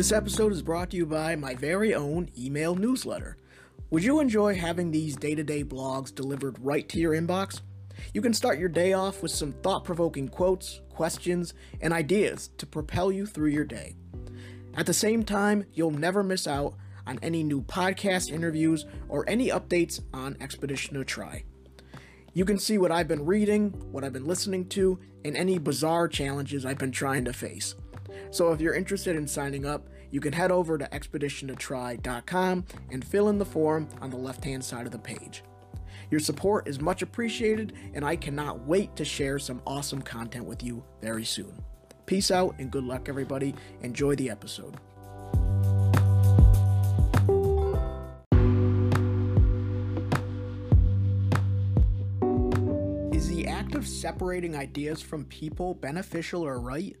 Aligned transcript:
This 0.00 0.12
episode 0.12 0.52
is 0.52 0.62
brought 0.62 0.88
to 0.92 0.96
you 0.96 1.04
by 1.04 1.36
my 1.36 1.54
very 1.54 1.94
own 1.94 2.30
email 2.38 2.74
newsletter. 2.74 3.36
Would 3.90 4.02
you 4.02 4.18
enjoy 4.18 4.54
having 4.54 4.90
these 4.90 5.14
day 5.14 5.34
to 5.34 5.44
day 5.44 5.62
blogs 5.62 6.14
delivered 6.14 6.56
right 6.58 6.88
to 6.88 6.98
your 6.98 7.12
inbox? 7.12 7.60
You 8.14 8.22
can 8.22 8.32
start 8.32 8.58
your 8.58 8.70
day 8.70 8.94
off 8.94 9.22
with 9.22 9.30
some 9.30 9.52
thought 9.52 9.84
provoking 9.84 10.28
quotes, 10.28 10.80
questions, 10.88 11.52
and 11.82 11.92
ideas 11.92 12.48
to 12.56 12.64
propel 12.64 13.12
you 13.12 13.26
through 13.26 13.50
your 13.50 13.66
day. 13.66 13.94
At 14.74 14.86
the 14.86 14.94
same 14.94 15.22
time, 15.22 15.66
you'll 15.74 15.90
never 15.90 16.22
miss 16.22 16.46
out 16.46 16.76
on 17.06 17.18
any 17.20 17.42
new 17.42 17.60
podcast 17.60 18.30
interviews 18.30 18.86
or 19.10 19.28
any 19.28 19.48
updates 19.48 20.00
on 20.14 20.34
Expedition 20.40 20.94
to 20.94 21.04
Try. 21.04 21.44
You 22.32 22.46
can 22.46 22.58
see 22.58 22.78
what 22.78 22.90
I've 22.90 23.06
been 23.06 23.26
reading, 23.26 23.72
what 23.92 24.02
I've 24.02 24.14
been 24.14 24.26
listening 24.26 24.66
to, 24.70 24.98
and 25.26 25.36
any 25.36 25.58
bizarre 25.58 26.08
challenges 26.08 26.64
I've 26.64 26.78
been 26.78 26.90
trying 26.90 27.26
to 27.26 27.34
face. 27.34 27.74
So 28.30 28.52
if 28.52 28.60
you're 28.60 28.74
interested 28.74 29.16
in 29.16 29.26
signing 29.26 29.66
up, 29.66 29.88
you 30.10 30.20
can 30.20 30.32
head 30.32 30.50
over 30.50 30.78
to 30.78 30.86
expeditiontotry.com 30.86 32.64
and 32.90 33.04
fill 33.04 33.28
in 33.28 33.38
the 33.38 33.44
form 33.44 33.88
on 34.00 34.10
the 34.10 34.16
left 34.16 34.44
hand 34.44 34.64
side 34.64 34.86
of 34.86 34.92
the 34.92 34.98
page. 34.98 35.42
Your 36.10 36.20
support 36.20 36.68
is 36.68 36.80
much 36.80 37.02
appreciated, 37.02 37.74
and 37.94 38.04
I 38.04 38.16
cannot 38.16 38.66
wait 38.66 38.96
to 38.96 39.04
share 39.04 39.38
some 39.38 39.62
awesome 39.66 40.02
content 40.02 40.44
with 40.44 40.62
you 40.62 40.82
very 41.00 41.24
soon. 41.24 41.62
Peace 42.06 42.30
out 42.30 42.56
and 42.58 42.70
good 42.70 42.84
luck, 42.84 43.08
everybody. 43.08 43.54
Enjoy 43.82 44.16
the 44.16 44.30
episode. 44.30 44.74
Is 53.14 53.28
the 53.28 53.46
act 53.46 53.76
of 53.76 53.86
separating 53.86 54.56
ideas 54.56 55.00
from 55.00 55.24
people 55.26 55.74
beneficial 55.74 56.42
or 56.42 56.58
right? 56.58 56.96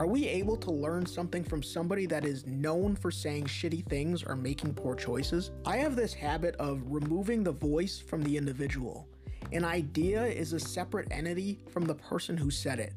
Are 0.00 0.06
we 0.06 0.26
able 0.28 0.56
to 0.56 0.70
learn 0.70 1.04
something 1.04 1.44
from 1.44 1.62
somebody 1.62 2.06
that 2.06 2.24
is 2.24 2.46
known 2.46 2.96
for 2.96 3.10
saying 3.10 3.44
shitty 3.44 3.84
things 3.84 4.22
or 4.22 4.34
making 4.34 4.72
poor 4.72 4.94
choices? 4.94 5.50
I 5.66 5.76
have 5.76 5.94
this 5.94 6.14
habit 6.14 6.56
of 6.56 6.80
removing 6.86 7.44
the 7.44 7.52
voice 7.52 7.98
from 7.98 8.22
the 8.22 8.34
individual. 8.34 9.06
An 9.52 9.62
idea 9.62 10.24
is 10.24 10.54
a 10.54 10.58
separate 10.58 11.08
entity 11.10 11.60
from 11.68 11.84
the 11.84 11.96
person 11.96 12.34
who 12.34 12.50
said 12.50 12.80
it. 12.80 12.94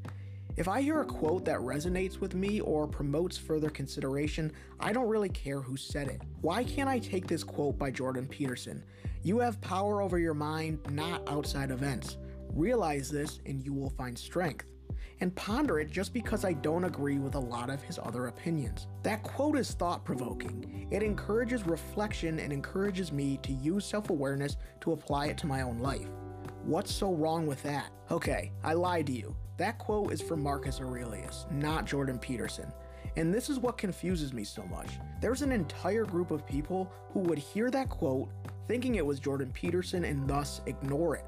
If 0.56 0.70
I 0.70 0.82
hear 0.82 1.02
a 1.02 1.06
quote 1.06 1.44
that 1.44 1.60
resonates 1.60 2.22
with 2.22 2.36
me 2.36 2.62
or 2.62 2.88
promotes 2.88 3.38
further 3.38 3.70
consideration, 3.70 4.54
I 4.80 4.94
don't 4.94 5.10
really 5.10 5.28
care 5.28 5.60
who 5.60 5.76
said 5.76 6.08
it. 6.08 6.22
Why 6.40 6.64
can't 6.64 6.88
I 6.88 7.00
take 7.00 7.28
this 7.28 7.44
quote 7.44 7.78
by 7.78 7.92
Jordan 7.92 8.28
Peterson? 8.28 8.82
You 9.24 9.40
have 9.40 9.60
power 9.60 10.02
over 10.02 10.20
your 10.20 10.34
mind, 10.34 10.80
not 10.90 11.28
outside 11.28 11.70
events. 11.70 12.16
Realize 12.54 13.10
this 13.12 13.42
and 13.46 13.62
you 13.62 13.74
will 13.74 13.90
find 13.90 14.18
strength 14.18 14.68
and 15.24 15.34
ponder 15.36 15.80
it 15.80 15.90
just 15.90 16.14
because 16.14 16.44
I 16.44 16.52
don't 16.52 16.84
agree 16.84 17.18
with 17.18 17.36
a 17.36 17.40
lot 17.40 17.70
of 17.70 17.82
his 17.82 17.98
other 17.98 18.28
opinions. 18.28 18.88
That 19.04 19.24
quote 19.24 19.58
is 19.58 19.72
thought 19.72 20.04
provoking. 20.04 20.86
It 20.92 21.02
encourages 21.02 21.66
reflection 21.66 22.40
and 22.42 22.52
encourages 22.52 23.14
me 23.14 23.40
to 23.42 23.54
use 23.54 23.86
self 23.86 24.10
awareness 24.10 24.58
to 24.82 24.92
apply 24.92 25.28
it 25.28 25.38
to 25.38 25.48
my 25.48 25.62
own 25.62 25.80
life. 25.80 26.10
What's 26.66 26.94
so 26.94 27.14
wrong 27.14 27.48
with 27.48 27.64
that? 27.64 27.90
Okay, 28.12 28.52
I 28.66 28.74
lied 28.74 29.08
to 29.08 29.14
you. 29.14 29.34
That 29.56 29.80
quote 29.80 30.12
is 30.12 30.22
from 30.22 30.44
Marcus 30.44 30.82
Aurelius, 30.82 31.46
not 31.50 31.86
Jordan 31.86 32.20
Peterson. 32.20 32.70
And 33.16 33.34
this 33.34 33.50
is 33.50 33.60
what 33.60 33.78
confuses 33.78 34.34
me 34.34 34.44
so 34.44 34.64
much. 34.64 34.90
There's 35.22 35.42
an 35.42 35.54
entire 35.54 36.04
group 36.04 36.32
of 36.32 36.46
people 36.46 36.92
who 37.14 37.22
would 37.22 37.38
hear 37.38 37.72
that 37.72 37.88
quote 37.88 38.28
thinking 38.68 38.96
it 38.96 39.06
was 39.06 39.22
Jordan 39.22 39.52
Peterson 39.54 40.04
and 40.04 40.28
thus 40.28 40.60
ignore 40.66 41.16
it. 41.16 41.26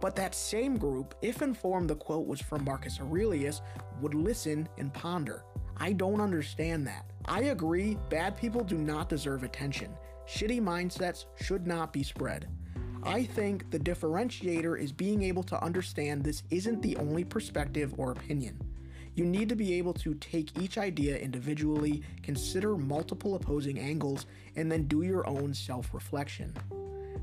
But 0.00 0.16
that 0.16 0.34
same 0.34 0.76
group, 0.76 1.14
if 1.22 1.42
informed 1.42 1.90
the 1.90 1.94
quote 1.94 2.26
was 2.26 2.40
from 2.40 2.64
Marcus 2.64 3.00
Aurelius, 3.00 3.62
would 4.00 4.14
listen 4.14 4.68
and 4.78 4.92
ponder. 4.92 5.44
I 5.76 5.92
don't 5.92 6.20
understand 6.20 6.86
that. 6.86 7.06
I 7.26 7.44
agree, 7.44 7.96
bad 8.10 8.36
people 8.36 8.62
do 8.62 8.76
not 8.76 9.08
deserve 9.08 9.42
attention. 9.42 9.90
Shitty 10.26 10.60
mindsets 10.60 11.26
should 11.36 11.66
not 11.66 11.92
be 11.92 12.02
spread. 12.02 12.48
I 13.02 13.24
think 13.24 13.70
the 13.70 13.78
differentiator 13.78 14.80
is 14.80 14.92
being 14.92 15.22
able 15.22 15.42
to 15.44 15.62
understand 15.62 16.24
this 16.24 16.42
isn't 16.50 16.80
the 16.80 16.96
only 16.96 17.24
perspective 17.24 17.94
or 17.98 18.12
opinion. 18.12 18.58
You 19.14 19.24
need 19.24 19.48
to 19.50 19.56
be 19.56 19.74
able 19.74 19.92
to 19.94 20.14
take 20.14 20.58
each 20.60 20.78
idea 20.78 21.16
individually, 21.16 22.02
consider 22.22 22.76
multiple 22.76 23.34
opposing 23.34 23.78
angles, 23.78 24.26
and 24.56 24.72
then 24.72 24.88
do 24.88 25.02
your 25.02 25.28
own 25.28 25.54
self 25.54 25.92
reflection. 25.92 26.54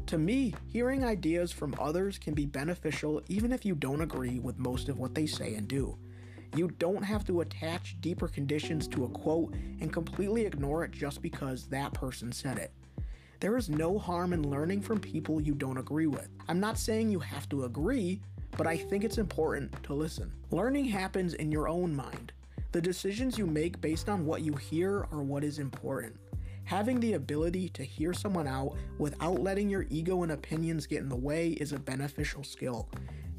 To 0.07 0.17
me, 0.17 0.53
hearing 0.67 1.05
ideas 1.05 1.51
from 1.51 1.75
others 1.79 2.17
can 2.17 2.33
be 2.33 2.45
beneficial 2.45 3.21
even 3.27 3.53
if 3.53 3.65
you 3.65 3.75
don't 3.75 4.01
agree 4.01 4.39
with 4.39 4.59
most 4.59 4.89
of 4.89 4.97
what 4.97 5.15
they 5.15 5.25
say 5.25 5.55
and 5.55 5.67
do. 5.67 5.97
You 6.55 6.69
don't 6.79 7.03
have 7.03 7.25
to 7.27 7.41
attach 7.41 7.95
deeper 8.01 8.27
conditions 8.27 8.87
to 8.89 9.05
a 9.05 9.09
quote 9.09 9.53
and 9.79 9.93
completely 9.93 10.45
ignore 10.45 10.83
it 10.83 10.91
just 10.91 11.21
because 11.21 11.67
that 11.67 11.93
person 11.93 12.33
said 12.33 12.57
it. 12.57 12.73
There 13.39 13.57
is 13.57 13.69
no 13.69 13.97
harm 13.97 14.33
in 14.33 14.49
learning 14.49 14.81
from 14.81 14.99
people 14.99 15.41
you 15.41 15.53
don't 15.53 15.77
agree 15.77 16.07
with. 16.07 16.27
I'm 16.49 16.59
not 16.59 16.77
saying 16.77 17.09
you 17.09 17.19
have 17.19 17.47
to 17.49 17.63
agree, 17.63 18.21
but 18.57 18.67
I 18.67 18.75
think 18.75 19.05
it's 19.05 19.17
important 19.17 19.81
to 19.83 19.93
listen. 19.93 20.31
Learning 20.51 20.85
happens 20.85 21.35
in 21.35 21.51
your 21.51 21.69
own 21.69 21.95
mind. 21.95 22.33
The 22.73 22.81
decisions 22.81 23.37
you 23.37 23.47
make 23.47 23.81
based 23.81 24.09
on 24.09 24.25
what 24.25 24.41
you 24.41 24.53
hear 24.53 25.07
are 25.11 25.23
what 25.23 25.43
is 25.43 25.57
important. 25.57 26.17
Having 26.71 27.01
the 27.01 27.15
ability 27.15 27.67
to 27.67 27.83
hear 27.83 28.13
someone 28.13 28.47
out 28.47 28.77
without 28.97 29.41
letting 29.41 29.69
your 29.69 29.85
ego 29.89 30.23
and 30.23 30.31
opinions 30.31 30.87
get 30.87 31.01
in 31.01 31.09
the 31.09 31.15
way 31.17 31.49
is 31.49 31.73
a 31.73 31.77
beneficial 31.77 32.45
skill. 32.45 32.89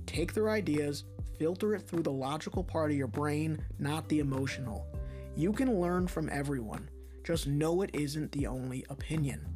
Take 0.04 0.34
their 0.34 0.50
ideas, 0.50 1.04
filter 1.38 1.74
it 1.74 1.88
through 1.88 2.02
the 2.02 2.12
logical 2.12 2.62
part 2.62 2.90
of 2.90 2.96
your 2.98 3.06
brain, 3.06 3.64
not 3.78 4.06
the 4.10 4.18
emotional. 4.18 4.86
You 5.34 5.50
can 5.50 5.80
learn 5.80 6.08
from 6.08 6.28
everyone, 6.28 6.90
just 7.24 7.46
know 7.46 7.80
it 7.80 7.88
isn't 7.94 8.32
the 8.32 8.46
only 8.46 8.84
opinion. 8.90 9.46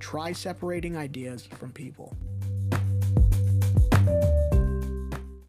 Try 0.00 0.32
separating 0.32 0.96
ideas 0.96 1.46
from 1.46 1.70
people. 1.70 2.16